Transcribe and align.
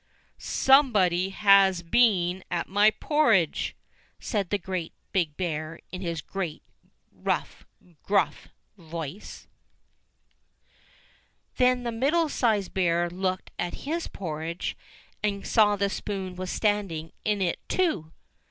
"SOMEBODY 0.39 1.29
HAS 1.29 1.83
BEEN 1.83 2.43
AT 2.49 2.67
MY 2.67 2.89
PORRIDGE!" 2.89 3.75
said 4.19 4.49
the 4.49 4.57
Great 4.57 4.93
Big 5.11 5.37
Bear 5.37 5.79
in 5.91 6.01
his 6.01 6.21
great, 6.21 6.63
rough, 7.13 7.67
gruff 8.01 8.47
voice. 8.79 9.47
22 11.53 11.53
ENGLISH 11.53 11.53
FAIRY 11.53 11.53
TALES 11.53 11.57
Then 11.75 11.83
the 11.83 11.99
Middle 12.03 12.29
sized 12.29 12.73
Bear 12.73 13.09
looked 13.11 13.51
at 13.59 13.75
his 13.85 14.07
porridge 14.07 14.75
and 15.21 15.43
§aw 15.43 15.77
the 15.77 15.87
spoon 15.91 16.35
was 16.35 16.49
standing 16.49 17.11
in 17.23 17.39
it 17.39 17.59
too. 17.69 18.11